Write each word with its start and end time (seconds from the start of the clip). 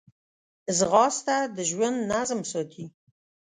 ځغاسته 0.77 1.35
د 1.55 1.57
ژوند 1.69 1.97
نظم 2.11 2.39
ساتي 2.51 2.85